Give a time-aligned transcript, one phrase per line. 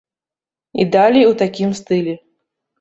[0.79, 2.19] І далей у такім стылі.